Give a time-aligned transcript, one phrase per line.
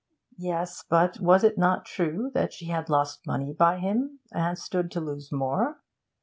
[0.39, 4.89] Yes, but was it not true that she had lost money by him and stood
[4.93, 5.79] to lose more?